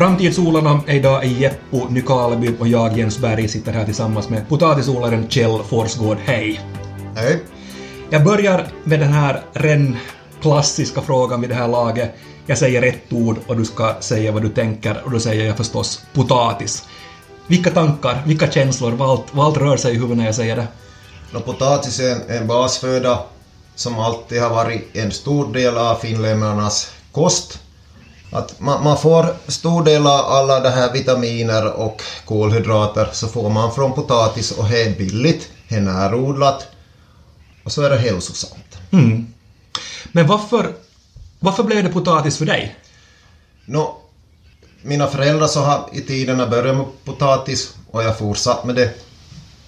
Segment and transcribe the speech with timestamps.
[0.00, 5.62] Framtidsodlarna är idag Jeppo Nykarleby och jag Jens Berg sitter här tillsammans med potatisodlaren Kjell
[5.68, 6.16] Forsgård.
[6.24, 6.60] Hej!
[7.16, 7.42] Hej.
[8.10, 9.96] Jag börjar med den här ren
[10.42, 12.14] klassiska frågan vid det här laget.
[12.46, 15.56] Jag säger ett ord och du ska säga vad du tänker och då säger jag
[15.56, 16.84] förstås potatis.
[17.46, 20.56] Vilka tankar, vilka känslor, vad allt, vad allt rör sig i huvudet när jag säger
[20.56, 20.66] det?
[21.32, 23.18] No, potatis är en, en basföda
[23.74, 27.60] som alltid har varit en stor del av finländarnas kost.
[28.32, 33.50] Att man, man får stor del av alla de här vitaminer och kolhydrater så får
[33.50, 36.66] man från potatis och det är billigt, det är närodlat
[37.64, 38.78] och så är det hälsosamt.
[38.90, 39.26] Mm.
[40.12, 40.74] Men varför,
[41.40, 42.76] varför blev det potatis för dig?
[43.64, 43.96] Nå,
[44.82, 48.90] mina föräldrar så har i tiderna börjat med potatis och jag fortsatt med det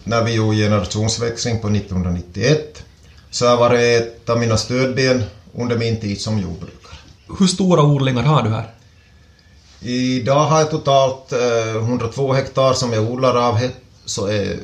[0.05, 2.83] när vi gjorde generationsväxling på 1991.
[3.31, 5.25] Så har varit ett av mina stödben
[5.55, 6.82] under min tid som jordbrukare.
[7.39, 8.75] Hur stora odlingar har du här?
[9.81, 13.59] Idag har jag totalt eh, 102 hektar som jag odlar av,
[14.05, 14.59] så är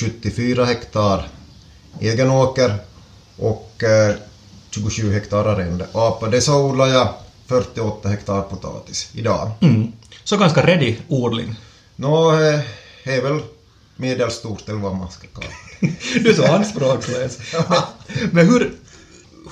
[0.00, 1.28] 74 hektar
[2.00, 2.74] egen åker
[3.36, 4.14] och eh,
[4.70, 5.86] 27 hektar arrende.
[5.92, 7.08] Och på det så odlar jag
[7.46, 9.50] 48 hektar potatis idag.
[9.60, 9.92] Mm.
[10.24, 11.54] Så ganska ready odling.
[11.96, 12.60] Nå, eh,
[13.04, 13.40] det är väl
[13.96, 15.58] medelstort eller vad man ska kalla det.
[16.22, 17.38] Du är så anspråkslös.
[17.52, 17.82] Men,
[18.32, 18.72] men hur,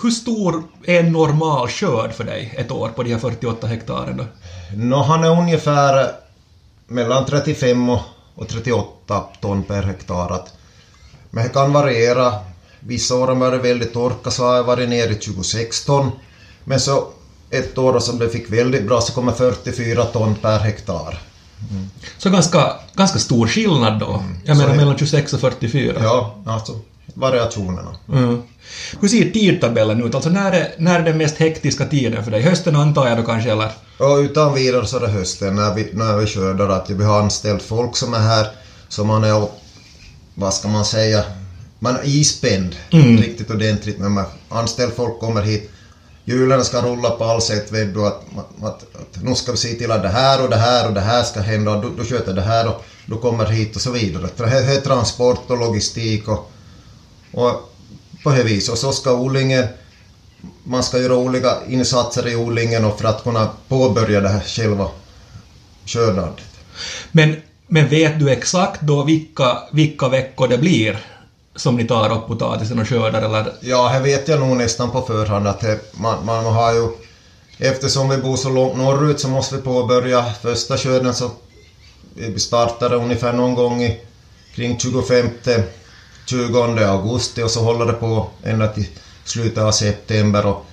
[0.03, 4.17] hur stor är en normal skörd för dig ett år på de här 48 hektaren
[4.17, 4.25] då?
[4.77, 6.11] Nå, han är ungefär
[6.87, 8.01] mellan 35 och-
[8.35, 10.41] och 38 ton per hektar.
[11.31, 12.33] Men det kan variera.
[12.81, 16.11] Vissa år har det väldigt torka så har jag varit nere i 26 ton.
[16.65, 17.09] Men så
[17.51, 21.19] ett år som det fick väldigt bra så kommer 44 ton per hektar.
[22.19, 24.23] Så ganska, ganska stor skillnad då.
[24.45, 25.95] Jag så menar mellan 26 och 44.
[26.03, 26.73] Ja, alltså
[27.15, 27.97] variationerna.
[28.13, 28.43] Mm.
[29.01, 30.15] Hur ser tidtabellen ut?
[30.15, 32.43] Alltså när är, när är den mest hektiska tiden för dig?
[32.43, 33.71] Hösten antar jag då kanske, eller?
[33.99, 37.21] Och utan vidare så är det hösten när vi, när vi skördar att vi har
[37.21, 38.47] anställt folk som är här
[38.89, 39.49] så man är,
[40.35, 41.25] vad ska man säga,
[41.79, 43.17] man är ispänd Mm.
[43.17, 45.71] riktigt ordentligt när man anställt folk kommer hit.
[46.25, 49.59] Hjulen ska rulla på all sätt vet du att, att, att, att nu ska vi
[49.59, 51.91] se till att det här och det här och det här ska hända och du,
[51.97, 54.29] du sköter det här och du kommer hit och så vidare.
[54.37, 56.51] Det är transport och logistik och,
[57.33, 57.73] och
[58.25, 58.73] på det viset.
[58.73, 59.67] Och så ska odlingen
[60.65, 64.89] man ska göra olika insatser i odlingen och för att kunna påbörja det här själva
[65.87, 66.45] skördandet.
[67.13, 67.37] Men,
[67.67, 70.99] men vet du exakt då vilka, vilka veckor det blir
[71.55, 73.53] som ni tar upp potatisen och skördar eller?
[73.61, 76.89] Ja, här vet jag nog nästan på förhand att det, man, man har ju...
[77.59, 81.31] Eftersom vi bor så långt norrut så måste vi påbörja första skörden så
[82.15, 84.01] vi startar ungefär någon gång i,
[84.55, 85.29] kring 25
[86.27, 88.87] 20 augusti och så håller det på ända till
[89.25, 90.67] slutet av september och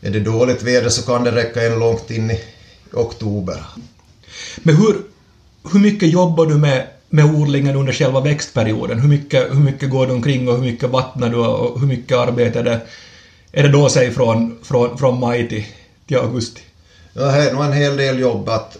[0.00, 2.40] är det dåligt väder så kan det räcka en långt in i
[2.92, 3.62] oktober.
[4.56, 5.02] Men hur,
[5.72, 9.00] hur mycket jobbar du med, med odlingen under själva växtperioden?
[9.00, 12.16] Hur mycket, hur mycket går du omkring och hur mycket vattnar du och hur mycket
[12.18, 12.80] arbete är det,
[13.52, 15.64] är det då, säg från, från, från maj till,
[16.06, 16.60] till augusti?
[17.12, 18.76] Ja, det är nog en hel del jobb att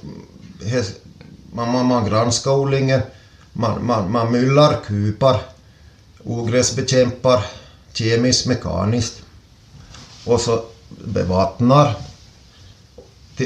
[1.53, 3.01] man, man, man granskar odlingen,
[3.53, 5.41] man, man, man myllar, kupar,
[6.27, 7.47] ogräsbekämpar,
[7.93, 9.23] kemiskt, mekaniskt
[10.25, 10.65] och så
[11.05, 11.95] bevattnar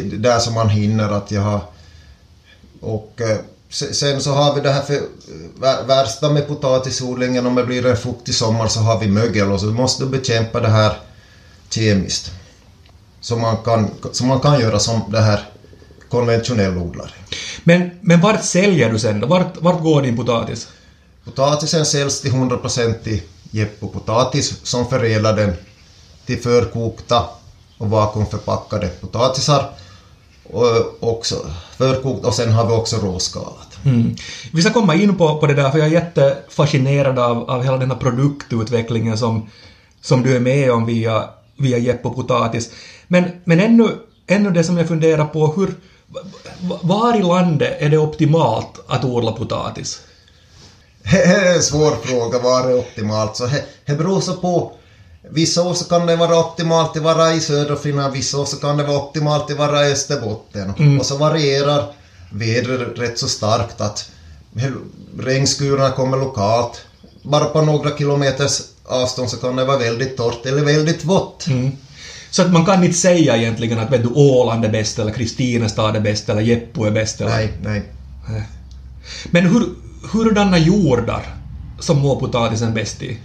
[0.02, 1.60] där som man hinner att jag har
[2.80, 3.38] och eh,
[3.70, 7.96] sen så har vi det här för eh, värsta med potatisodlingen om det blir en
[7.96, 10.96] fuktig sommar så har vi mögel och så måste du bekämpa det här
[11.70, 12.32] kemiskt
[13.20, 15.48] som man kan, som man kan göra som det här
[16.08, 17.10] konventionell odlare.
[17.64, 19.26] Men, men vart säljer du sen då?
[19.26, 20.68] Vart, vart går din potatis?
[21.30, 25.52] Potatisen säljs till 100% i Jeppo-potatis som förädlar den
[26.26, 27.24] till förkokta
[27.78, 29.70] och vakuumförpackade potatisar.
[30.44, 30.66] Och,
[31.00, 31.36] också
[31.76, 33.78] förkokt och sen har vi också råskalat.
[33.84, 34.16] Mm.
[34.52, 37.76] Vi ska komma in på, på det där, för jag är jättefascinerad av, av hela
[37.76, 39.50] den här produktutvecklingen som,
[40.00, 41.24] som du är med om via,
[41.56, 42.70] via Jeppo Potatis.
[43.06, 43.88] Men, men ännu,
[44.26, 45.74] ännu det som jag funderar på, hur,
[46.82, 50.00] var i landet är det optimalt att odla potatis?
[51.10, 53.36] Det är en svår fråga, vad är optimalt?
[53.36, 54.72] Så det- det beror så på.
[55.30, 58.56] Vissa år så kan det vara optimalt att vara i södra Finland, vissa år så
[58.56, 60.98] kan det vara optimalt att vara i Österbotten.
[61.00, 61.84] Och så varierar
[62.32, 64.10] vädret rätt så starkt att
[65.18, 66.80] regnskurarna kommer lokalt.
[67.22, 71.46] Bara på några kilometers avstånd så kan det vara väldigt torrt eller väldigt vått.
[71.46, 71.70] Mm.
[72.30, 75.96] Så att man kan inte säga egentligen att vet du, Åland är bäst eller Kristinestad
[75.96, 77.30] är bäst eller Jeppo är bäst eller...
[77.30, 77.82] Nej, nej.
[79.30, 79.68] Men hur,
[80.12, 81.36] hurdana jordar
[81.78, 83.18] som mår potatisen bäst i?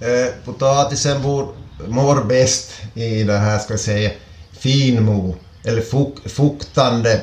[0.00, 1.48] Eh, potatisen bor,
[1.88, 4.10] mår bäst i det här, ska jag säga,
[4.52, 5.34] finmo,
[5.64, 7.22] eller fuk, fuktande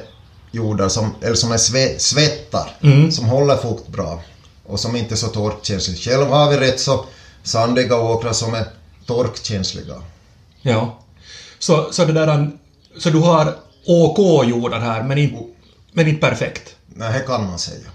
[0.52, 3.12] jordar som, eller som är sve, svettar, Mm.
[3.12, 4.22] som håller fukt bra
[4.66, 5.98] och som inte är så torkkänsliga.
[5.98, 7.06] Själv har vi rätt så
[7.44, 8.66] sandiga åkrar som är
[9.06, 9.96] torkkänsliga.
[10.62, 11.00] Ja.
[11.60, 12.52] Så, så det där,
[12.98, 13.56] så du har
[13.86, 15.44] OK-jordar här, men inte,
[15.94, 16.76] men inte perfekt.
[16.88, 17.88] Nej, det kan man säga.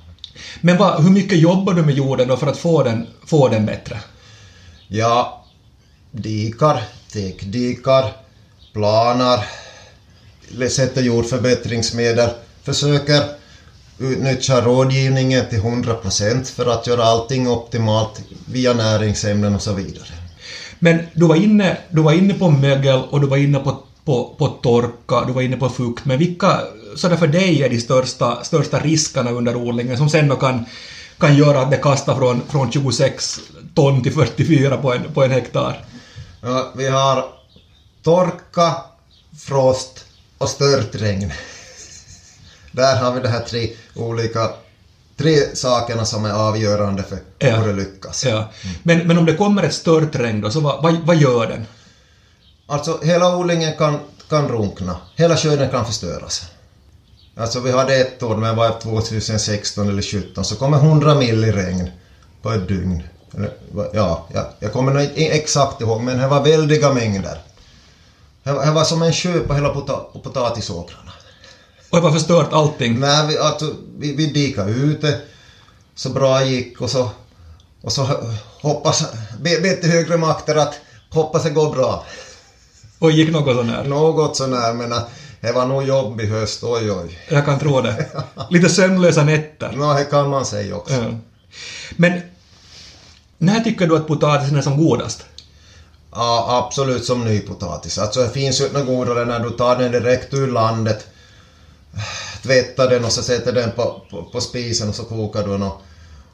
[0.60, 3.66] Men vad, hur mycket jobbar du med jorden då för att få den, få den
[3.66, 4.00] bättre?
[4.88, 5.44] Ja,
[6.10, 6.82] dikar,
[7.12, 8.12] täckdikar,
[8.72, 9.44] planar,
[10.68, 12.30] sätter jordförbättringsmedel,
[12.62, 13.22] försöker
[13.98, 20.08] utnyttja rådgivningen till 100% för att göra allting optimalt via näringsämnen och så vidare.
[20.78, 24.34] Men du var inne, du var inne på mögel och du var inne på, på,
[24.38, 26.60] på torka, du var inne på fukt, men vilka,
[26.96, 30.64] så där för dig är de största, största riskerna under odlingen som sen då kan,
[31.18, 33.40] kan göra att det kastar från, från 26
[33.74, 35.84] ton till 44 på en, på en hektar?
[36.40, 37.24] Ja, vi har
[38.02, 38.74] torka,
[39.38, 40.04] frost
[40.38, 41.32] och störtregn.
[42.72, 44.50] Där har vi de här tre olika
[45.16, 47.56] tre sakerna som är avgörande för Ja.
[47.56, 48.24] hur det lyckas.
[48.24, 48.50] Ja.
[48.82, 51.66] Men, men om det kommer ett stört regn då, så vad, vad, vad gör den?
[52.66, 53.98] Alltså hela odlingen kan,
[54.28, 54.96] kan runkna.
[55.16, 56.42] Hela skörden kan förstöras.
[57.34, 61.88] Alltså vi hade ett år, men var 2016 eller 2017, så kom 100 milli regn
[62.42, 63.02] på ett dygn.
[63.92, 67.38] Ja, ja, jag kommer nog inte exakt ihåg, men det var väldiga mängder.
[68.42, 71.12] Det var, det var som en sjö på hela pota- potatisåkrarna.
[71.90, 72.98] Och det var förstört allting.
[73.00, 75.16] Nej, vi, alltså, vi, vi dikade ute
[75.94, 77.08] så bra det gick och så,
[77.80, 78.08] och så
[78.60, 79.04] hoppas,
[79.38, 80.74] be, be till högre makter att
[81.10, 82.04] hoppas det går bra.
[82.98, 83.84] Och gick något sån här.
[83.84, 85.08] Något sånär, men att
[85.42, 87.18] det var nog jobb i höst, oj oj.
[87.28, 88.06] Jag kan tro det.
[88.50, 89.72] Lite sömnlösa nätter.
[89.76, 90.94] Nå, det kan man säga också.
[90.94, 91.18] Ja.
[91.96, 92.20] Men
[93.38, 95.24] när tycker du att potatisen är som godast?
[96.14, 97.98] Ja, absolut som nypotatis.
[97.98, 101.06] Alltså det finns ju något godare när du tar den direkt ur landet,
[102.42, 105.62] tvättar den och så sätter den på, på, på spisen och så kokar du den
[105.62, 105.82] och,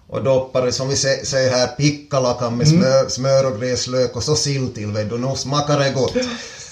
[0.09, 4.23] och doppar det som vi sä- säger här, pickalakan med smör, smör och gräslök och
[4.23, 5.19] så sill till, vet du.
[5.19, 6.17] Nu smakar det gott.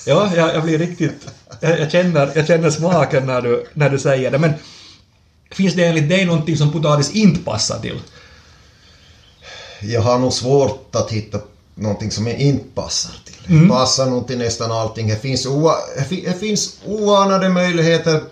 [0.07, 1.27] Ja, jag, jag blir riktigt...
[1.61, 4.53] Jag, jag, känner, jag känner smaken när du, när du säger det, men
[5.51, 8.01] finns det enligt dig någonting som potatis inte passar till?
[9.81, 11.39] Jag har nog svårt att hitta
[11.75, 13.63] någonting som jag inte passar till.
[13.63, 15.09] Det Passar nog till nästan allting.
[15.09, 15.75] Det finns, oa,
[16.11, 18.23] det finns oanade möjligheter.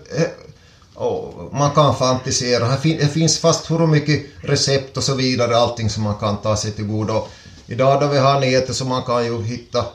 [0.93, 2.77] Och man kan fantisera.
[2.83, 6.71] Det finns fast hur mycket recept och så vidare, allting som man kan ta sig
[6.71, 7.27] till godo.
[7.67, 9.85] Idag då vi har nätet så man kan ju hitta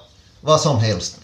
[0.41, 1.17] vad som helst.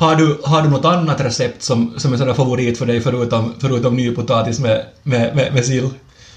[0.00, 3.54] Har, du, har du något annat recept som, som är sådär favorit för dig förutom,
[3.60, 5.90] förutom nypotatis med, med, med, med sill?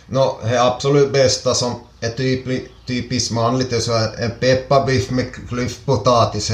[0.08, 5.26] Nå, det absolut bästa som är typi- typiskt manligt är så här en pepparbiff med
[5.50, 6.52] klyftpotatis.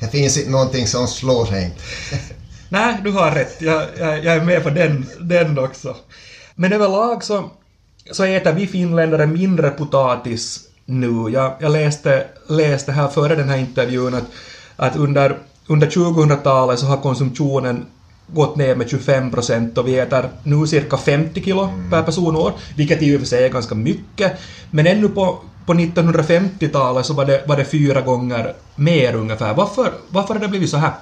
[0.00, 1.70] Det finns inte någonting som slår det.
[2.68, 3.56] Nej, du har rätt.
[3.58, 5.96] Jag, jag, jag är med på den, den också.
[6.54, 7.50] Men överlag så,
[8.10, 11.30] så äter vi finländare mindre potatis nu.
[11.32, 14.24] Jag, jag läste, läste här före den här intervjun att,
[14.76, 17.86] att under, under 2000-talet så har konsumtionen
[18.26, 22.42] gått ner med 25 procent och vi äter nu cirka 50 kilo per person och
[22.42, 24.32] år, vilket i och för sig är ganska mycket.
[24.70, 29.54] Men ännu på, på 1950-talet så var det, var det fyra gånger mer ungefär.
[29.54, 30.92] Varför, varför har det blivit så här?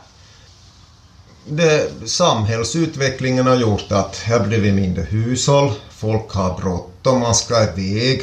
[1.49, 7.63] det, samhällsutvecklingen har gjort att det har blivit mindre hushåll, folk har bråttom, man ska
[7.63, 8.23] iväg.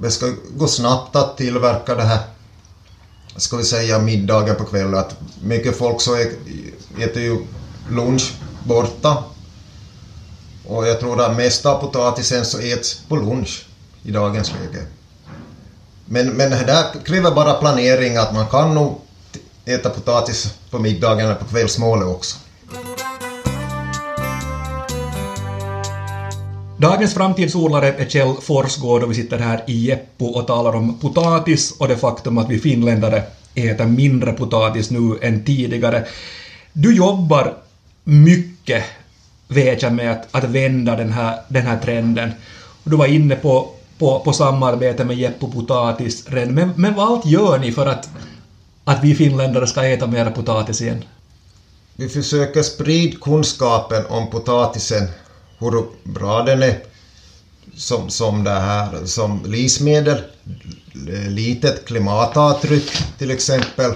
[0.00, 0.26] Det ska
[0.56, 2.18] gå snabbt att tillverka det här,
[3.36, 4.94] ska vi säga middagen på kvällen.
[4.94, 6.16] Att mycket folk så
[6.98, 7.38] äter ju
[7.90, 8.32] lunch
[8.64, 9.24] borta.
[10.66, 13.66] Och jag tror att mesta av potatisen så äts på lunch
[14.02, 14.86] i dagens läge.
[16.06, 19.00] Men, men det där kräver bara planering att man kan nog
[19.64, 22.36] äta potatis på middagen eller på kvällsmålet också.
[26.84, 31.74] Dagens framtidsodlare är Kjell Forsgård och vi sitter här i Jeppo och talar om potatis
[31.78, 33.22] och det faktum att vi finländare
[33.54, 36.06] äter mindre potatis nu än tidigare.
[36.72, 37.54] Du jobbar
[38.04, 38.84] mycket,
[39.48, 42.32] vet jag, med att, att vända den här, den här trenden.
[42.84, 47.26] Du var inne på, på, på samarbete med Jeppo Potatis redan, men, men vad allt
[47.26, 48.08] gör ni för att,
[48.84, 51.04] att vi finländare ska äta mer potatis igen?
[51.96, 55.08] Vi försöker sprida kunskapen om potatisen,
[55.72, 56.80] hur bra den är
[57.76, 60.22] som, som, det här, som livsmedel,
[61.28, 63.92] litet klimatavtryck till exempel.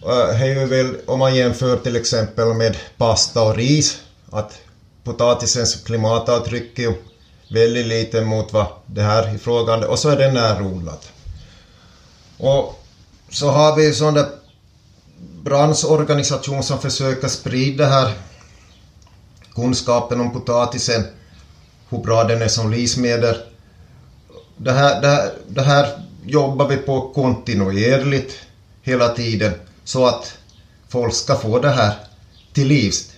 [0.00, 3.98] Det är ju väl, om man jämför till exempel med pasta och ris,
[4.30, 4.58] att
[5.04, 6.94] potatisens klimatavtryck är ju
[7.50, 10.98] väldigt lite mot vad det här i frågan och så är den närodlad.
[12.38, 12.82] Och
[13.30, 14.26] så har vi sån där
[15.42, 18.12] branschorganisation som försöker sprida det här
[19.54, 21.02] kunskapen om potatisen,
[21.88, 23.36] hur bra den är som livsmedel.
[24.56, 25.88] Det här, det här, det här
[26.26, 28.38] jobbar vi på kontinuerligt
[28.82, 29.52] hela tiden
[29.84, 30.38] så att
[30.88, 31.94] folk ska få det här
[32.52, 33.12] till livs.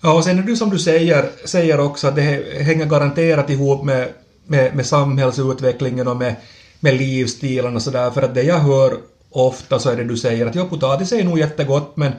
[0.00, 2.22] Ja, och sen är det som du säger, säger också att det
[2.62, 4.08] hänger garanterat ihop med,
[4.46, 6.34] med, med samhällsutvecklingen och med,
[6.80, 8.98] med livsstilen och sådär, för att det jag hör
[9.30, 12.12] ofta så är det du säger att ja, potatis är nog jättegott men,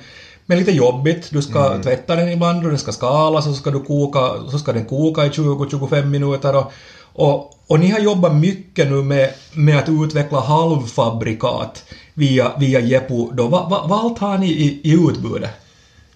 [0.50, 1.30] men lite jobbigt.
[1.32, 1.82] Du ska mm.
[1.82, 4.86] tvätta den ibland och den ska skalas och så ska, du koka, så ska den
[4.86, 9.90] koka i 20-25 minuter och, och, och ni har jobbat mycket nu med, med att
[9.90, 13.32] utveckla halvfabrikat via, via Jepo.
[13.32, 13.48] Då.
[13.48, 15.52] Va, va, vad allt har ni i, i utbudet?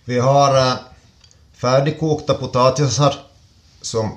[0.06, 0.74] Vi har äh,
[1.54, 3.16] färdigkokta potatisar
[3.82, 4.12] som,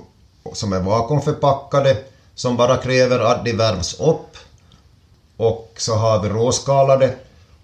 [0.52, 1.97] som är vakuumförpackade
[2.35, 4.37] som bara kräver att de värms upp.
[5.37, 7.14] Och så har vi råskalade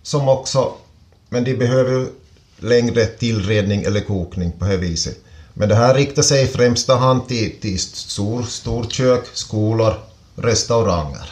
[0.02, 0.72] som också,
[1.28, 2.06] men de behöver
[2.62, 5.18] längre tillredning eller kokning på det viset.
[5.54, 9.94] Men det här riktar sig i främsta hand till, till stor, storkök, skolor,
[10.36, 11.30] restauranger.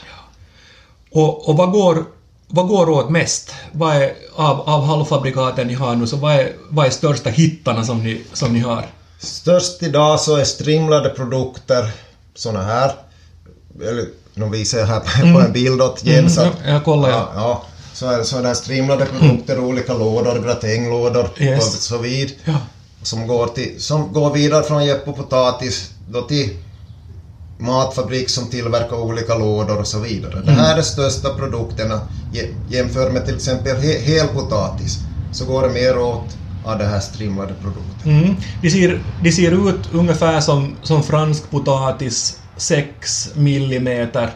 [1.11, 2.05] Och, och vad, går,
[2.49, 3.55] vad går åt mest?
[3.73, 7.85] Vad är, av, av halvfabrikaten ni har nu, så vad är, vad är största hittarna
[7.85, 8.87] som ni, som ni har?
[9.19, 11.91] Störst idag så är strimlade produkter
[12.35, 12.93] såna här.
[13.81, 15.45] Eller nu visar jag här på mm.
[15.45, 16.39] en bild åt Jens.
[16.39, 17.33] Mm, jag kollar ja.
[17.35, 17.63] ja.
[17.99, 19.65] Så är, det strimlade produkter, mm.
[19.65, 21.77] olika lådor, gratänglådor yes.
[21.77, 22.35] och så vidare.
[22.45, 22.55] Ja
[23.03, 26.51] som går, till, som går vidare från Jeppo Potatis då till
[27.59, 30.33] matfabrik som tillverkar olika lådor och så vidare.
[30.33, 30.45] Mm.
[30.47, 32.01] Det här är de största produkterna
[32.69, 34.99] jämfört med till exempel he, helpotatis
[35.33, 38.19] så går det mer åt av det här strimlade produkten.
[38.19, 38.37] Mm.
[38.63, 44.31] De, ser, de ser ut ungefär som, som fransk potatis, 6 millimeter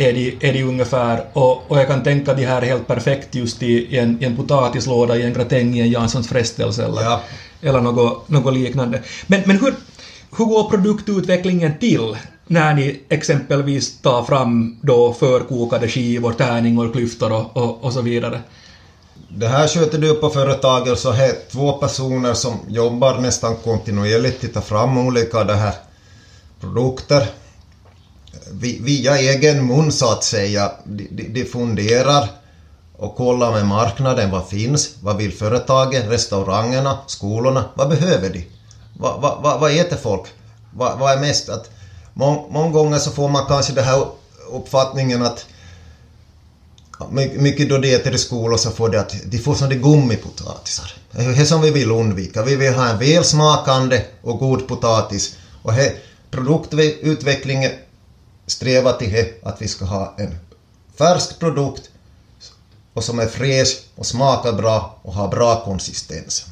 [0.00, 3.62] är de, är de ungefär och, och jag kan tänka de här helt perfekt just
[3.62, 7.20] i, i, en, i en potatislåda, i en gratäng, i en Janssons frestelse eller, ja
[7.62, 9.02] eller något, något liknande.
[9.26, 9.74] Men, men hur,
[10.38, 12.16] hur går produktutvecklingen till
[12.46, 18.40] när ni exempelvis tar fram då förkokade skivor, tärningar, klyftor och, och, och så vidare?
[19.28, 24.54] Det här sköter du på företaget så är två personer som jobbar nästan kontinuerligt att
[24.54, 25.74] ta fram olika det här
[26.60, 27.26] produkter.
[28.58, 30.72] Via egen mun så att säga.
[30.84, 32.28] De, de, funderar
[32.96, 38.46] och kollar med marknaden vad finns, vad vill företagen, restaurangerna, skolorna, vad behöver de?
[38.98, 40.22] Vad, vad, vad, vad äter folk?
[40.74, 41.48] Vad, vad är mest?
[41.48, 41.70] Att
[42.14, 44.06] må, många gånger så får man kanske den här
[44.52, 45.46] uppfattningen att
[47.36, 50.92] mycket då de äter i skolor så får de att de får sådana gummipotatisar.
[51.12, 52.42] Det är som vi vill undvika.
[52.42, 55.34] Vi vill ha en välsmakande och god potatis.
[55.62, 55.92] Och he,
[56.30, 57.70] produktutvecklingen
[58.50, 60.38] strävar till att vi ska ha en
[60.98, 61.90] färsk produkt
[62.94, 66.46] och som är fräsch och smakar bra och har bra konsistens.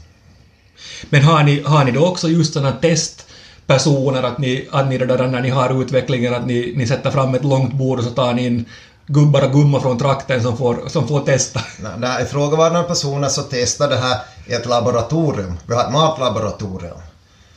[1.11, 5.27] Men har ni, har ni då också just sådana testpersoner att ni, att ni där
[5.27, 8.35] när ni har utvecklingen att ni, ni sätter fram ett långt bord och så tar
[8.35, 8.65] ni in
[9.07, 11.61] gubbar och gummor från trakten som får, som får testa?
[11.99, 15.59] Nej, ifrågavarande personer så testar det här i ett laboratorium.
[15.67, 16.99] Vi har ett matlaboratorium.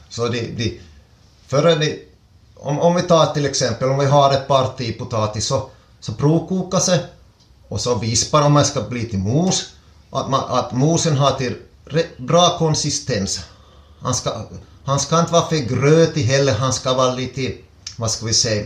[0.10, 0.80] Så de, de,
[1.48, 2.00] före de,
[2.62, 6.86] om, om vi tar till exempel om vi har ett parti potatis så, så provkokas
[6.86, 7.00] det
[7.68, 9.70] och så vispar om man ska bli till mos.
[10.12, 11.56] Att, man, att mosen har till
[12.18, 13.40] bra konsistens.
[14.02, 14.32] Han ska,
[14.86, 17.54] han ska inte vara för grötig heller, han ska vara lite,
[17.98, 18.66] vad ska vi säga,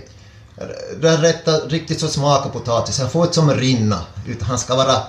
[1.02, 3.00] det rätta, riktigt så smakar potatis.
[3.00, 5.02] Han får inte som rinna, utan han ska vara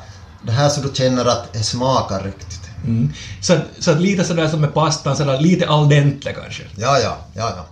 [0.43, 2.61] det här så du känner att det smakar riktigt.
[2.85, 3.13] Mm.
[3.43, 6.63] Så, så lite sådär som med pastan, sådär lite al dente kanske?
[6.77, 7.67] Ja, ja, ja, ja.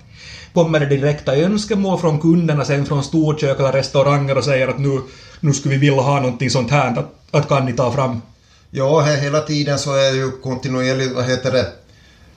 [0.54, 5.00] Kommer det direkta önskemål från kunderna sen från storkök eller restauranger och säger att nu
[5.44, 8.22] nu skulle vi vilja ha någonting sånt här, att, att kan ni ta fram?
[8.70, 11.72] Ja, hela tiden så är det ju kontinuerligt, vad heter det,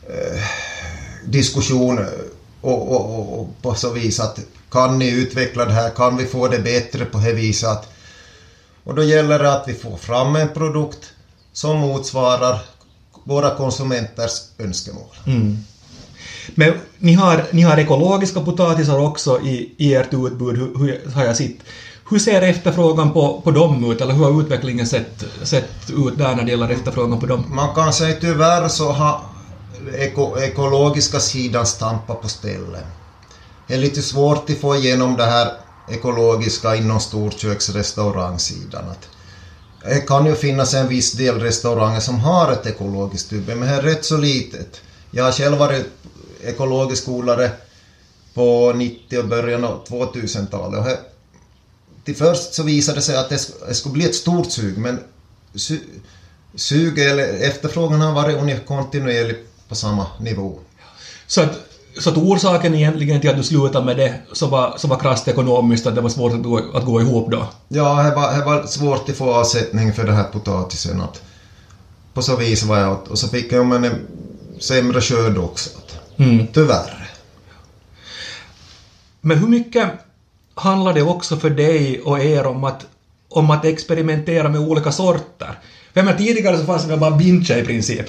[0.10, 0.42] eh,
[1.26, 2.00] diskussion
[2.62, 4.40] och, och, och, och, på så vis att
[4.72, 7.90] kan ni utveckla det här, kan vi få det bättre på det viset att,
[8.84, 11.14] och då gäller det att vi får fram en produkt
[11.54, 12.60] som motsvarar
[13.24, 15.16] våra konsumenters önskemål.
[15.28, 15.58] Mm.
[16.56, 21.24] Men ni har, ni har ekologiska potatisar också i, i ert utbud, hur, hur har
[21.24, 21.64] jag sett.
[22.10, 26.36] Hur ser efterfrågan på, på dem ut, eller hur har utvecklingen sett, sett ut där
[26.36, 27.44] när det gäller efterfrågan på dem?
[27.48, 29.20] Man kan säga tyvärr så har
[29.98, 32.84] eko, ekologiska sidan stampat på stället.
[33.68, 35.52] Det är lite svårt att få igenom det här
[35.88, 38.84] ekologiska inom storköksrestaurangsidan.
[39.84, 43.76] Det kan ju finnas en viss del restauranger som har ett ekologiskt utbud, men det
[43.76, 44.82] är rätt så litet.
[45.12, 45.86] Jag har själv varit
[46.44, 47.52] ekologisk odlare
[48.34, 51.00] på 90 och början av 2000-talet
[52.08, 55.00] till först så visade det sig att det skulle bli ett stort sug, men
[55.56, 55.80] su
[56.56, 60.60] sug eller efterfrågan har varit ungefär kontinuerligt på samma nivå.
[61.28, 61.50] Så att,
[62.00, 65.28] så att orsaken egentligen till att du slutade med det så var, så var krasst
[65.28, 67.48] ekonomiskt, att det var svårt att gå, att gå ihop då?
[67.68, 71.02] Ja, det var, det var svårt att få avsättning för den här potatisen.
[71.02, 71.22] Att
[72.14, 74.08] på så vis var jag och så fick jag en
[74.60, 75.70] sämre skörd också.
[76.18, 76.48] Mm.
[76.54, 77.12] Tyvärr.
[79.22, 79.90] Men hur mycket
[80.56, 82.86] handlar det också för dig och er om att,
[83.30, 85.60] om att experimentera med olika sorter?
[85.94, 88.06] För jag menar, tidigare så fanns det bara bincha i princip.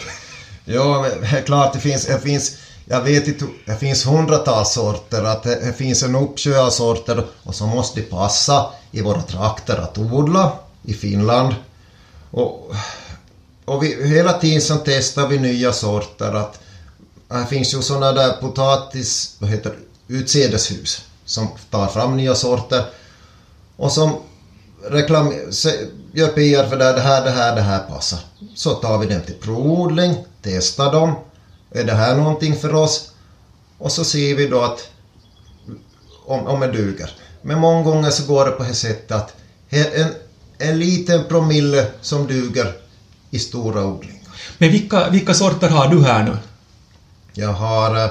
[0.65, 2.59] Ja, det är klart det finns, det finns
[2.91, 7.25] jag vet inte, det finns hundratals sorter, att det, det finns en uppsjö av sorter
[7.43, 10.53] och så måste det passa i våra trakter att odla
[10.83, 11.55] i Finland.
[12.31, 12.75] Och,
[13.69, 16.33] och vi, hela tiden så testar vi nya sorter.
[16.33, 16.61] Att,
[17.31, 22.85] här finns ju sådana där potatis, vad heter utsädeshus som tar fram nya sorter
[23.77, 24.17] och som
[24.91, 25.35] reklam,
[26.13, 28.19] gör PR för det, det här, det här, det här passar.
[28.55, 31.15] Så tar vi dem till provodling, testar dem.
[31.71, 33.11] Är det här någonting för oss?
[33.79, 34.89] Och så ser vi då att
[36.27, 37.11] om, om det duger.
[37.43, 39.35] Men många gånger så går det på det sättet att
[39.69, 40.09] en,
[40.59, 42.75] en liten promille som duger
[43.31, 44.19] i stora odlingar.
[44.59, 46.37] Men vilka, vilka sorter har du här nu?
[47.33, 48.05] Jag har...
[48.05, 48.11] eh,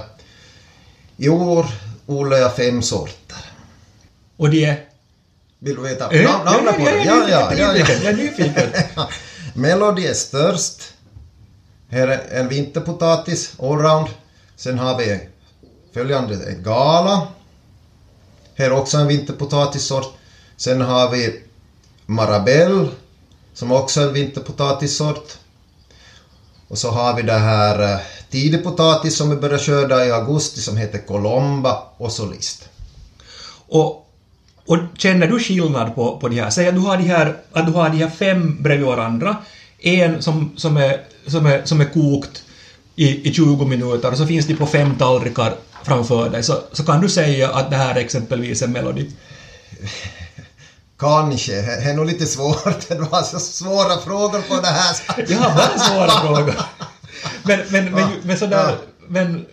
[1.17, 1.65] I år
[2.05, 3.37] odlar jag fem sorter.
[4.37, 4.83] Och de är...
[5.59, 6.87] Vill du veta Eh, nam- namnet på dem?
[6.87, 8.71] är nyfiken, jag är nyfiken.
[9.53, 10.93] Melody är störst.
[11.89, 14.07] Här är en vinterpotatis, allround.
[14.55, 15.19] Sen har vi
[15.93, 17.27] följande Gala.
[18.55, 20.13] Här är också en vinterpotatissort.
[20.57, 21.43] Sen har vi
[22.05, 22.87] Marabelle,
[23.57, 25.33] som också är en vinterpotatissort.
[26.67, 27.99] Och så har vi det här eh,
[28.29, 32.69] tidig potatis som vi börjar skörda i augusti som heter Colomba och Solist.
[33.67, 34.07] Och,
[34.65, 36.49] och känner du skillnad på, på de här?
[36.49, 39.35] Säg att du har de här, att du har de här fem bredvid varandra.
[39.79, 42.43] En som, som, är, som, är, som är kokt
[42.95, 46.43] i, i 20 minuter och så finns de på fem tallrikar framför dig.
[46.43, 49.09] Så, så kan du säga att det här exempelvis är Melody?
[50.97, 52.87] Kanske, det är nog lite svårt.
[52.87, 55.35] Det var så svåra frågor på det här.
[55.39, 56.55] Har bara svåra frågor.
[57.43, 58.77] Men, men, men, men sådär...
[59.07, 59.45] Men,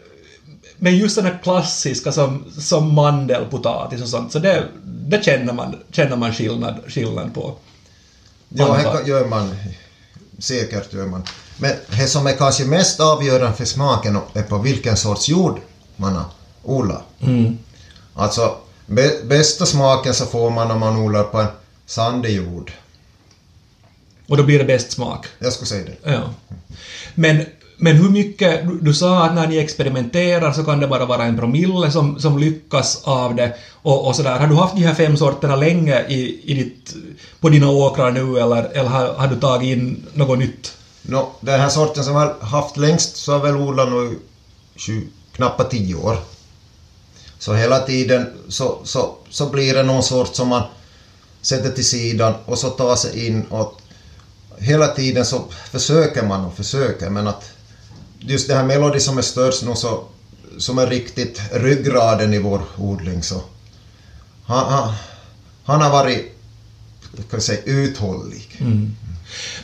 [0.76, 6.16] men just sådana klassiska som, som mandelpotatis och sånt, så det, det känner man, känner
[6.16, 7.54] man skillnad, skillnad på.
[8.48, 9.57] Ja, det gör man.
[10.38, 11.22] Säkert gör man.
[11.57, 15.61] Men det som är kanske mest avgörande för smaken är på vilken sorts jord
[15.96, 16.24] man har
[16.62, 17.02] odlat.
[17.20, 17.59] Mm.
[18.14, 18.57] Alltså,
[19.25, 21.47] bästa smaken så får man om man odlar på en
[21.87, 22.73] sandig jord.
[24.27, 25.27] Och då blir det bäst smak.
[25.38, 26.12] Jag skulle säga det.
[26.12, 26.35] Ja.
[27.14, 27.44] Men,
[27.77, 31.25] men hur mycket, du, du sa att när ni experimenterar så kan det bara vara
[31.25, 34.38] en promille som, som lyckas av det och, och sådär.
[34.38, 36.94] Har du haft de här fem sorterna länge i, i ditt,
[37.40, 40.73] på dina åkrar nu eller, eller har, har du tagit in något nytt?
[41.03, 44.18] Nå, den här sorten som jag har haft längst så har jag väl odlat nu
[45.37, 46.18] knappt tio år.
[47.44, 50.62] Så hela tiden så, så, så blir det någon sort som man
[51.42, 53.80] sätter till sidan och så tar sig in och
[54.59, 57.50] hela tiden så försöker man och försöker men att
[58.18, 60.04] just det här Melody som är störst nu så
[60.59, 63.40] som är riktigt ryggraden i vår odling så
[64.44, 64.94] han, han,
[65.64, 66.35] han har varit
[67.16, 68.57] kan jag säga, uthållig.
[68.61, 68.96] Mm.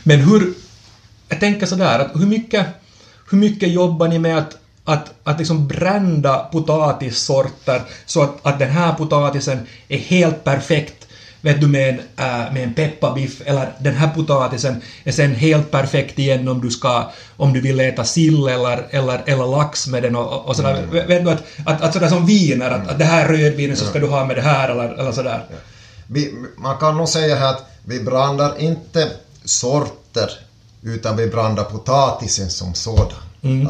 [0.02, 0.54] Men hur,
[1.28, 2.66] jag tänker sådär, att hur mycket,
[3.30, 4.59] hur mycket jobbar ni med att,
[4.92, 10.94] att, att liksom brända potatissorter så att, att den här potatisen är helt perfekt
[11.42, 15.70] vet du, med en, äh, med en pepparbiff eller den här potatisen är sen helt
[15.70, 20.02] perfekt igen om du ska, om du vill äta sill eller, eller, eller lax med
[20.02, 20.74] den och, och sådär.
[20.92, 23.84] Vet- Vet du att, att, att sådär som viner, att, att det här rödvinen så
[23.84, 25.44] ska du ha med det här eller, eller sådär.
[26.06, 29.08] Vi, man kan nog säga här att vi blandar inte
[29.44, 30.30] sorter
[30.82, 33.08] utan vi blandar potatisen som sådan.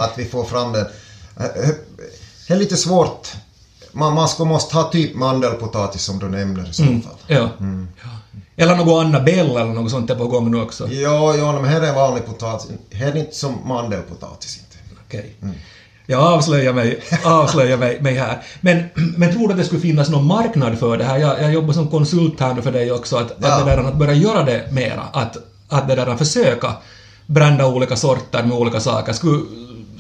[0.00, 0.87] Att vi får fram den.
[1.40, 1.74] Eh, eh,
[2.48, 3.29] Det är lite svårt.
[3.92, 7.00] Man, man ska, måste ha typ mandelpotatis som du nämner i så fall.
[7.26, 7.48] Ja.
[7.59, 8.09] ja.
[8.57, 10.88] Eller något Annabelle eller något sånt är på gång nu också.
[10.88, 12.70] Ja, ja, men här är vanlig potatis.
[12.92, 14.94] Här är inte som mandelpotatis inte.
[15.07, 15.37] Okej.
[16.07, 18.42] Jag avslöjar mig, avslöjar mig, mig här.
[18.61, 18.85] Men,
[19.16, 21.18] men tror du att det skulle finnas någon marknad för det här?
[21.18, 23.53] Jag, jag jobbar som konsult här nu för dig också, att, Ja.
[23.53, 25.03] att, det där, att börja göra det mera.
[25.12, 25.37] Att,
[25.68, 26.72] att det där, att försöka
[27.26, 29.12] brända olika sorter med olika saker.
[29.12, 29.40] Skulle,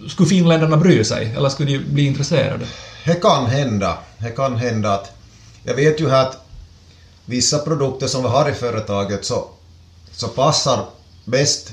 [0.08, 1.34] skulle finländarna bry sig?
[1.36, 2.66] Eller skulle de bli intresserade?
[3.04, 3.98] Det kan hända.
[4.18, 5.12] Det kan hända att...
[5.64, 6.46] Jag vet ju här att
[7.24, 9.44] vissa produkter som vi har i företaget så,
[10.12, 10.84] så passar
[11.24, 11.72] bäst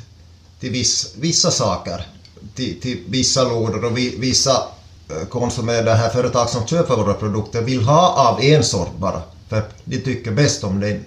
[0.59, 2.05] till viss, vissa saker.
[2.55, 4.57] Till, till vissa lådor och vi, vissa eh,
[5.07, 9.21] konsumenter, konsumerar, det här företag som köper våra produkter vill ha av en sort bara.
[9.49, 11.03] För de tycker bäst om den.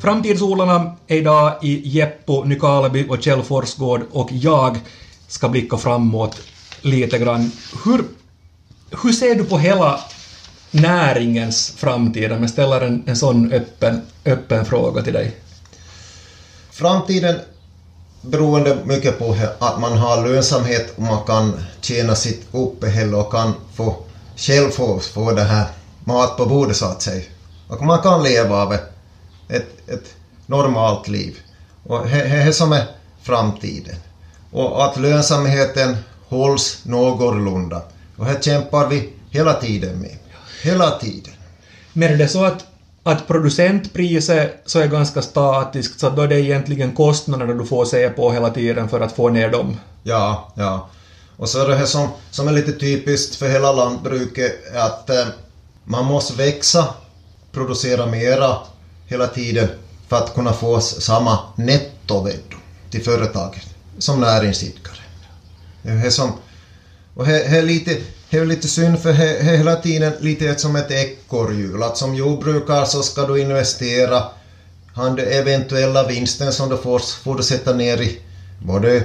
[0.00, 4.78] Framtidsodlarna är idag i Jeppo, Nykarleby och Kjell Forsgård och jag
[5.28, 6.36] ska blicka framåt
[6.80, 7.52] lite grann.
[7.84, 8.04] Hur,
[9.02, 10.00] hur ser du på hela
[10.70, 12.32] näringens framtid?
[12.32, 15.36] Om jag ställer en, en sån öppen, öppen fråga till dig.
[16.70, 17.36] Framtiden
[18.22, 23.52] beroende mycket på att man har lönsamhet och man kan tjäna sitt uppehälle och kan
[23.74, 23.96] få,
[24.36, 25.66] själv få, få det här
[26.04, 27.24] mat på bordet så att säga.
[27.68, 28.80] Och man kan leva av det
[29.50, 30.14] ett, ett
[30.46, 31.38] normalt liv.
[31.86, 32.84] Och det är som är
[33.22, 33.96] framtiden.
[34.50, 35.96] Och att lönsamheten
[36.28, 37.82] hålls någorlunda.
[38.16, 40.16] Och här kämpar vi hela tiden med.
[40.62, 41.32] Hela tiden.
[41.92, 42.64] Men är det så att,
[43.02, 48.10] att producentpriset så är ganska statiskt, så då är det egentligen kostnaderna du får se
[48.10, 49.76] på hela tiden för att få ner dem?
[50.02, 50.88] Ja, ja.
[51.36, 55.26] Och så är det här som, som är lite typiskt för hela lantbruket, att eh,
[55.84, 56.86] man måste växa,
[57.52, 58.56] producera mera
[59.10, 59.68] hela tiden
[60.08, 62.56] för att kunna få samma nettoveddo
[62.90, 63.66] till företaget
[63.98, 64.96] som näringsidkare.
[65.82, 66.32] Det är som,
[67.14, 67.98] och det är lite,
[68.30, 71.82] det är lite synd för det är hela tiden lite som ett ekorrhjul.
[71.82, 74.22] Att som jordbrukare så ska du investera,
[74.94, 78.18] han den eventuella vinsten som du får, får du sätta ner i
[78.58, 79.02] både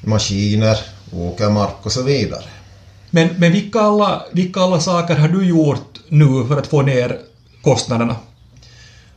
[0.00, 0.78] maskiner,
[1.12, 2.44] åkermark och så vidare.
[3.10, 7.18] Men, men vilka, alla, vilka alla saker har du gjort nu för att få ner
[7.62, 8.16] kostnaderna?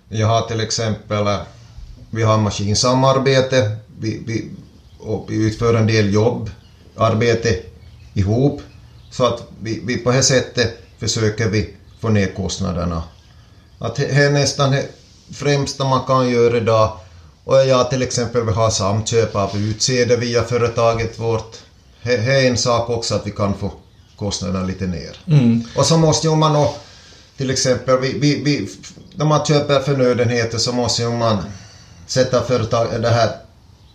[0.10, 1.38] Jag har till exempel,
[2.10, 4.50] vi har maskinsamarbete, vi, vi,
[5.00, 6.50] och vi utför en del jobb,
[6.98, 7.60] arbete
[8.14, 8.62] ihop,
[9.12, 13.04] så att vi, vi på det sättet försöker vi få ner kostnaderna.
[13.80, 14.88] Att det är nästan det
[15.34, 16.98] främsta man kan göra idag.
[17.44, 21.58] Och jag till exempel vill ha samköp av utsäde via företaget vårt.
[22.04, 23.72] Det är en sak också att vi kan få
[24.16, 25.18] kostnaderna lite ner.
[25.28, 25.64] Mm.
[25.76, 26.76] Och så måste ju man då,
[27.38, 28.70] till exempel, vi, vi, vi,
[29.16, 31.38] när man köper förnödenheter så måste ju man
[32.08, 33.30] sätta företag, det här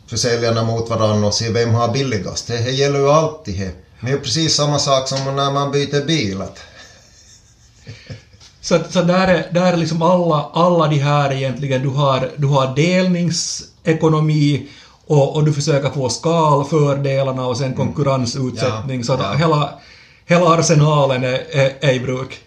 [0.07, 2.46] försäljarna mot varandra och se vem har billigast.
[2.46, 3.61] Det, det gäller ju alltid.
[3.61, 3.70] Det.
[4.00, 6.42] Men det är precis samma sak som när man byter bil.
[8.61, 12.46] Så, så där är, där är liksom alla, alla de här egentligen, du har, du
[12.46, 14.68] har delningsekonomi
[15.07, 18.98] och, och du försöker få skalfördelarna och sen konkurrensutsättning.
[18.98, 19.33] Ja, så att ja.
[19.33, 19.70] hela,
[20.26, 22.40] hela arsenalen är, är, är i bruk.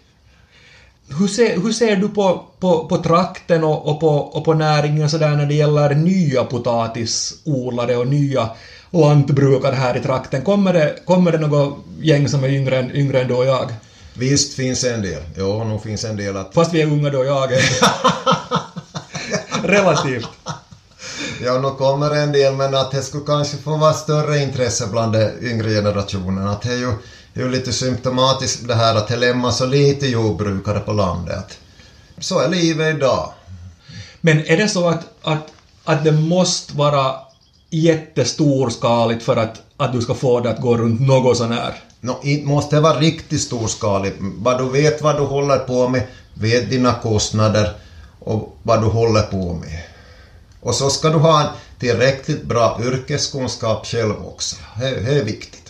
[1.08, 5.10] Hur ser, hur ser du på, på, på trakten och, och, på, och på näringen
[5.10, 8.50] sådär när det gäller nya potatisodlare och nya
[8.90, 10.42] lantbrukare här i trakten?
[10.42, 13.72] Kommer det, kommer det något gäng som är yngre än, yngre än du och jag?
[14.14, 15.22] Visst finns en del.
[15.36, 16.54] Jo, nog finns en del att...
[16.54, 17.62] Fast vi är unga då jag är
[19.62, 20.28] Relativt.
[21.44, 25.12] Ja, nog kommer en del, men att det skulle kanske få vara större intresse bland
[25.12, 26.46] den yngre generationen.
[26.46, 26.92] Att det är ju,
[27.34, 31.58] det är ju lite symptomatiskt det här att det lämnas så lite jordbrukare på landet.
[32.18, 33.32] Så är livet idag.
[34.20, 35.52] Men är det så att, att,
[35.84, 37.14] att det måste vara
[37.70, 41.74] jättestorskaligt för att, att du ska få det att gå runt något sån här?
[42.00, 44.16] Nå, inte måste det vara riktigt storskaligt.
[44.20, 47.72] Vad du vet vad du håller på med, vet dina kostnader
[48.20, 49.82] och vad du håller på med.
[50.60, 54.56] Och så ska du ha en tillräckligt bra yrkeskunskap själv också.
[54.78, 55.63] Det är viktigt.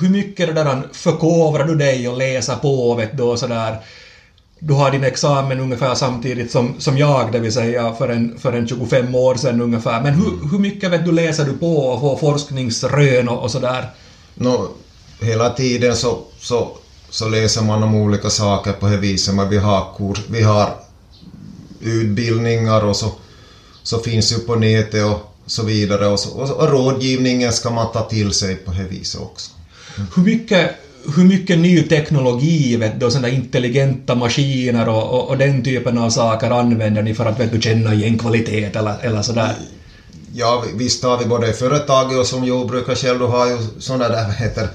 [0.00, 3.76] Hur mycket det där förkovrar du dig och läser på vet du och sådär?
[4.60, 8.52] Du har din examen ungefär samtidigt som, som jag, det vill säga för en, för
[8.52, 10.02] en 25 år sedan ungefär.
[10.02, 13.90] Men hur, hur mycket vet du läser du på och får forskningsrön och, och sådär?
[14.34, 14.68] Nå,
[15.20, 16.76] hela tiden så, så,
[17.10, 19.34] så läser man om olika saker på det viset.
[19.34, 20.74] Men vi har, kurs, vi har
[21.80, 23.12] utbildningar och så,
[23.82, 26.06] så finns ju på nätet och så vidare.
[26.06, 29.50] Och, så, och, och rådgivningen ska man ta till sig på det viset också.
[30.14, 30.70] Hur mycket,
[31.16, 35.98] hur mycket ny teknologi, vet du, och sådana intelligenta maskiner och, och, och den typen
[35.98, 39.52] av saker använder ni för att vet du, känna igen kvalitet eller, eller sådär?
[40.32, 44.08] Ja, visst har vi både i företaget och som jordbrukare själv, du har ju sådana
[44.08, 44.68] där, vad heter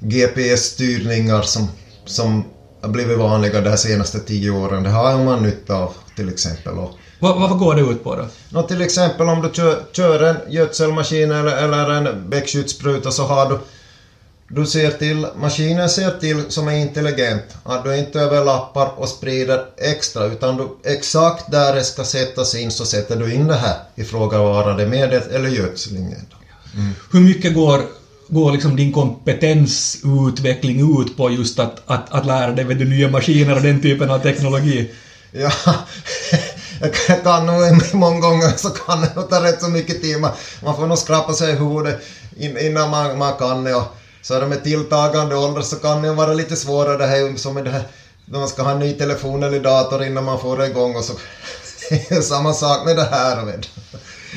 [0.00, 1.68] GPS-styrningar som,
[2.06, 2.44] som
[2.82, 4.82] har blivit vanliga de senaste tio åren.
[4.82, 6.78] Det har man nytta av till exempel.
[6.78, 8.26] Och, Vad, vad går det ut på då?
[8.48, 13.46] Nå, till exempel om du kör, kör en gödselmaskin eller, eller en växtskyddsspruta så har
[13.46, 13.58] du
[14.52, 19.64] du ser till, maskinen ser till som är intelligent, att du inte överlappar och sprider
[19.76, 23.76] extra utan du exakt där det ska sättas in så sätter du in det här
[23.94, 26.26] ifrågavarande medlet eller gödslingen.
[27.12, 27.82] Hur mycket går,
[28.28, 33.56] går liksom din kompetensutveckling ut på just att, att, att lära dig du, nya maskiner
[33.56, 34.90] och den typen av teknologi?
[35.32, 35.52] Ja,
[36.80, 40.20] jag kan nog många gånger så kan det ta rätt så mycket tid.
[40.62, 42.00] Man, får nog skrapa sig i huvudet
[42.36, 43.82] in, innan man, man kan det.
[44.22, 47.54] Så är det med tilltagande ålder så kan det vara lite svårare det här som
[47.54, 47.82] med det här
[48.24, 51.04] när man ska ha en ny telefon eller dator innan man får det igång och
[51.04, 51.12] så
[52.08, 53.44] det samma sak med det här.
[53.44, 53.68] Vet.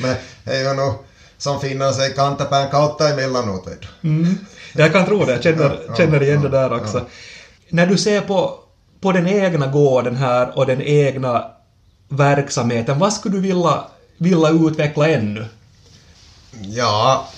[0.02, 0.94] Men det är ju nog
[1.38, 3.66] som finner sig kantapään kautta emellanåt.
[3.66, 4.04] Vet.
[4.04, 4.38] Mm.
[4.72, 7.00] Jag kan tro det, jag känner, Ja, ja, känner igen det ja, där också.
[7.68, 8.58] När du ser på,
[9.00, 11.44] på den egna gården här och den egna
[12.08, 13.84] verksamheten, vad skulle du vilja,
[14.18, 15.46] vilja utveckla ännu?
[16.60, 17.28] Ja,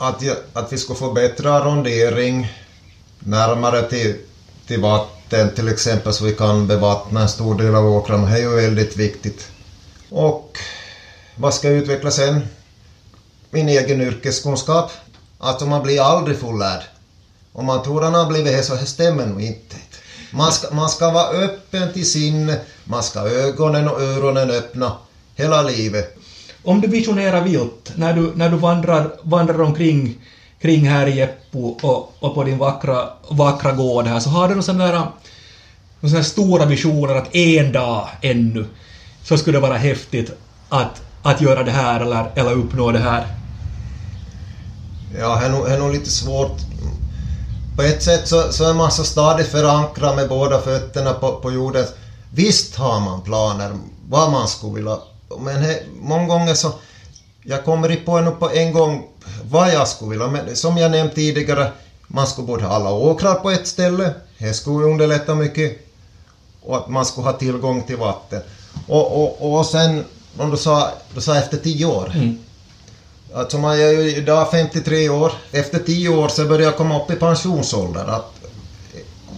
[0.00, 2.52] att, jag, att vi ska få bättre arrondering
[3.18, 4.16] närmare till,
[4.66, 8.30] till vatten till exempel så vi kan bevattna en stor del av åkrarna.
[8.30, 9.48] Det är ju väldigt viktigt.
[10.10, 10.58] Och
[11.36, 12.40] vad ska jag utveckla sen?
[13.50, 14.90] Min egen yrkeskunskap.
[15.38, 16.82] Alltså man blir aldrig fullärd.
[17.52, 19.76] Om man tror att man har blivit det så det stämmer nog inte.
[20.30, 24.92] Man ska, man ska vara öppen till sinne, man ska ha ögonen och öronen öppna
[25.34, 26.19] hela livet.
[26.64, 30.18] Om du visionerar vilt, när du, när du vandrar, vandrar omkring
[30.60, 34.54] kring här i Jeppo och, och på din vackra, vackra gård här, så har du
[34.54, 35.12] några sådana
[36.00, 38.66] där, stora visioner att en dag ännu
[39.22, 40.30] så skulle det vara häftigt
[40.68, 43.26] att, att göra det här eller, eller uppnå det här?
[45.18, 46.58] Ja, det är nog, det är nog lite svårt.
[47.76, 51.52] På ett sätt så, så är man så stadigt förankrad med båda fötterna på, på
[51.52, 51.84] jorden.
[52.34, 53.72] Visst har man planer
[54.08, 54.98] vad man skulle vilja,
[55.38, 56.72] men det, många gånger så...
[57.42, 59.08] Jag kommer på en, på en gång
[59.50, 61.72] vad jag skulle vilja, men som jag nämnt tidigare,
[62.06, 65.78] man skulle både ha alla åkrar på ett ställe, det skulle underlätta mycket,
[66.62, 68.40] och att man skulle ha tillgång till vatten.
[68.86, 70.04] Och, och, och sen,
[70.38, 72.38] om du sa, du sa efter tio år, Mm.
[73.34, 75.32] Alltså man är ju idag 53 år.
[75.52, 78.04] Efter 10 år så börjar jag komma upp i pensionsålder.
[78.04, 78.32] Att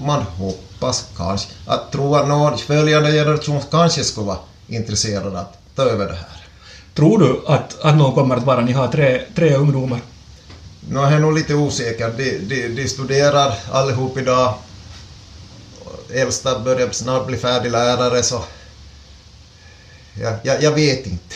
[0.03, 5.83] man hoppas kanske att tro att någon följande generation kanske skulle vara intresserad att ta
[5.83, 6.47] över det här.
[6.95, 10.01] Tror du att, att någon kommer att vara, ni har tre, tre ungdomar,
[10.91, 12.13] Nu är jag nog lite osäker.
[12.17, 14.55] De, de, de studerar allihop idag.
[16.15, 18.45] Äldsta börjar snart bli färdig lärare så...
[20.23, 21.35] Ja, jag, jag vet inte.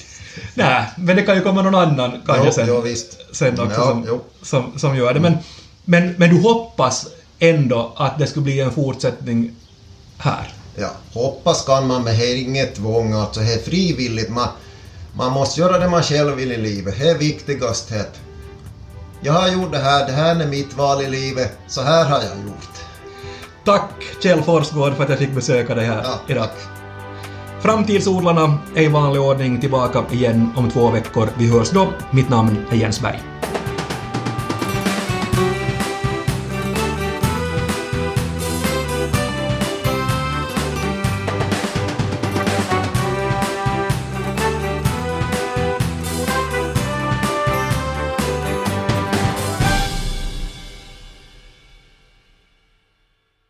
[0.54, 3.18] Nej, men det kan ju komma någon annan kanske Jo, sen, jo, visst.
[3.32, 4.24] sen också Ja, som, jo.
[4.42, 5.20] som, som gör det.
[5.20, 5.38] Men,
[5.84, 7.06] men, men du hoppas
[7.38, 9.52] ändå att det skulle bli en fortsättning
[10.18, 10.52] här?
[10.80, 13.12] Ja, hoppas kan man men det är inget tvång.
[13.12, 14.30] Alltså, det är frivilligt.
[14.30, 14.48] Man,
[15.16, 16.94] man måste göra det man själv vill i livet.
[16.98, 17.88] Det är viktigast.
[17.88, 18.06] Det.
[19.20, 21.58] Jag har gjort det här, det här är mitt val i livet.
[21.68, 22.68] Så här har jag gjort.
[23.64, 23.90] Tack
[24.22, 26.20] Kjell Forsgård för att jag fick besöka dig här Ja.
[26.28, 26.48] idag.
[27.60, 31.28] Framtidsodlarna är i vanlig ordning tillbaka igen om två veckor.
[31.38, 31.88] Vi hörs då.
[32.10, 33.22] Mitt namn är Jens Berg.